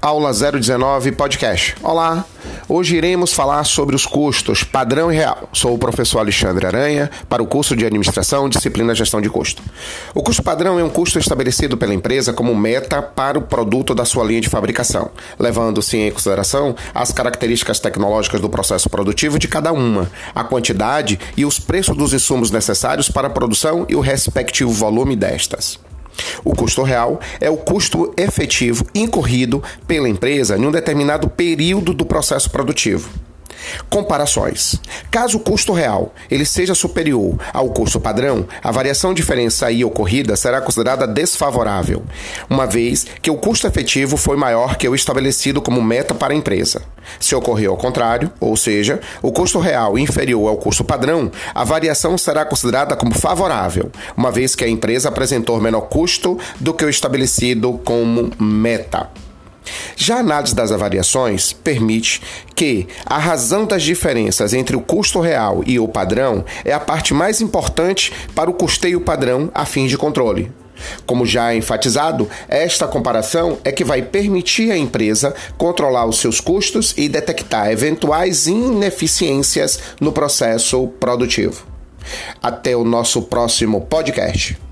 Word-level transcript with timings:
Aula 0.00 0.32
019 0.32 1.10
Podcast. 1.10 1.74
Olá! 1.82 2.24
Hoje 2.68 2.94
iremos 2.94 3.32
falar 3.32 3.64
sobre 3.64 3.96
os 3.96 4.06
custos 4.06 4.62
padrão 4.62 5.12
e 5.12 5.16
real. 5.16 5.48
Sou 5.52 5.74
o 5.74 5.78
professor 5.78 6.20
Alexandre 6.20 6.66
Aranha 6.66 7.10
para 7.28 7.42
o 7.42 7.46
curso 7.46 7.74
de 7.74 7.84
Administração, 7.84 8.48
Disciplina 8.48 8.94
Gestão 8.94 9.20
de 9.20 9.28
Custo. 9.28 9.60
O 10.14 10.22
custo 10.22 10.40
padrão 10.40 10.78
é 10.78 10.84
um 10.84 10.88
custo 10.88 11.18
estabelecido 11.18 11.76
pela 11.76 11.92
empresa 11.92 12.32
como 12.32 12.54
meta 12.54 13.02
para 13.02 13.40
o 13.40 13.42
produto 13.42 13.92
da 13.92 14.04
sua 14.04 14.22
linha 14.22 14.40
de 14.40 14.48
fabricação, 14.48 15.10
levando-se 15.36 15.96
em 15.96 16.12
consideração 16.12 16.76
as 16.94 17.10
características 17.10 17.80
tecnológicas 17.80 18.40
do 18.40 18.48
processo 18.48 18.88
produtivo 18.88 19.36
de 19.36 19.48
cada 19.48 19.72
uma, 19.72 20.08
a 20.32 20.44
quantidade 20.44 21.18
e 21.36 21.44
os 21.44 21.58
preços 21.58 21.96
dos 21.96 22.12
insumos 22.12 22.52
necessários 22.52 23.08
para 23.10 23.26
a 23.26 23.30
produção 23.30 23.84
e 23.88 23.96
o 23.96 24.00
respectivo 24.00 24.70
volume 24.70 25.16
destas. 25.16 25.87
O 26.44 26.54
custo 26.54 26.82
real 26.82 27.20
é 27.40 27.50
o 27.50 27.56
custo 27.56 28.12
efetivo 28.16 28.86
incorrido 28.94 29.62
pela 29.86 30.08
empresa 30.08 30.56
em 30.56 30.66
um 30.66 30.70
determinado 30.70 31.28
período 31.28 31.92
do 31.92 32.04
processo 32.04 32.50
produtivo. 32.50 33.27
Comparações. 33.88 34.80
Caso 35.10 35.38
o 35.38 35.40
custo 35.40 35.72
real 35.72 36.14
ele 36.30 36.44
seja 36.44 36.74
superior 36.74 37.38
ao 37.52 37.70
custo 37.70 38.00
padrão, 38.00 38.46
a 38.62 38.70
variação 38.70 39.14
diferença 39.14 39.66
aí 39.66 39.84
ocorrida 39.84 40.36
será 40.36 40.60
considerada 40.60 41.06
desfavorável, 41.06 42.02
uma 42.48 42.66
vez 42.66 43.06
que 43.20 43.30
o 43.30 43.36
custo 43.36 43.66
efetivo 43.66 44.16
foi 44.16 44.36
maior 44.36 44.76
que 44.76 44.88
o 44.88 44.94
estabelecido 44.94 45.60
como 45.60 45.82
meta 45.82 46.14
para 46.14 46.32
a 46.32 46.36
empresa. 46.36 46.82
Se 47.18 47.34
ocorrer 47.34 47.68
ao 47.68 47.76
contrário, 47.76 48.30
ou 48.40 48.56
seja, 48.56 49.00
o 49.22 49.32
custo 49.32 49.58
real 49.58 49.98
inferior 49.98 50.48
ao 50.48 50.56
custo 50.56 50.84
padrão, 50.84 51.30
a 51.54 51.64
variação 51.64 52.18
será 52.18 52.44
considerada 52.44 52.96
como 52.96 53.14
favorável, 53.14 53.90
uma 54.16 54.30
vez 54.30 54.54
que 54.54 54.64
a 54.64 54.68
empresa 54.68 55.08
apresentou 55.08 55.60
menor 55.60 55.82
custo 55.82 56.38
do 56.60 56.74
que 56.74 56.84
o 56.84 56.90
estabelecido 56.90 57.80
como 57.84 58.30
meta. 58.38 59.08
Já 60.08 60.16
a 60.16 60.20
análise 60.20 60.54
das 60.54 60.72
avaliações 60.72 61.52
permite 61.52 62.22
que 62.54 62.88
a 63.04 63.18
razão 63.18 63.66
das 63.66 63.82
diferenças 63.82 64.54
entre 64.54 64.74
o 64.74 64.80
custo 64.80 65.20
real 65.20 65.62
e 65.66 65.78
o 65.78 65.86
padrão 65.86 66.46
é 66.64 66.72
a 66.72 66.80
parte 66.80 67.12
mais 67.12 67.42
importante 67.42 68.10
para 68.34 68.48
o 68.48 68.54
custeio 68.54 69.02
padrão 69.02 69.50
a 69.54 69.66
fim 69.66 69.86
de 69.86 69.98
controle. 69.98 70.50
Como 71.04 71.26
já 71.26 71.52
é 71.52 71.56
enfatizado, 71.56 72.26
esta 72.48 72.88
comparação 72.88 73.58
é 73.62 73.70
que 73.70 73.84
vai 73.84 74.00
permitir 74.00 74.70
à 74.70 74.78
empresa 74.78 75.34
controlar 75.58 76.06
os 76.06 76.18
seus 76.18 76.40
custos 76.40 76.94
e 76.96 77.06
detectar 77.06 77.70
eventuais 77.70 78.46
ineficiências 78.46 79.78
no 80.00 80.10
processo 80.10 80.88
produtivo. 80.98 81.66
Até 82.42 82.74
o 82.74 82.82
nosso 82.82 83.20
próximo 83.20 83.82
podcast. 83.82 84.67